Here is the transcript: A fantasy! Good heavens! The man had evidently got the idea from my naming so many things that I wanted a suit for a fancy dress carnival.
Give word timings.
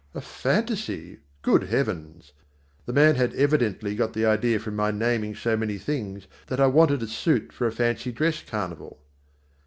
A 0.15 0.21
fantasy! 0.21 1.19
Good 1.43 1.65
heavens! 1.65 2.33
The 2.87 2.91
man 2.91 3.13
had 3.13 3.35
evidently 3.35 3.93
got 3.95 4.13
the 4.13 4.25
idea 4.25 4.57
from 4.59 4.75
my 4.75 4.89
naming 4.89 5.35
so 5.35 5.55
many 5.55 5.77
things 5.77 6.25
that 6.47 6.59
I 6.59 6.65
wanted 6.65 7.03
a 7.03 7.07
suit 7.07 7.53
for 7.53 7.67
a 7.67 7.71
fancy 7.71 8.11
dress 8.11 8.41
carnival. 8.41 8.99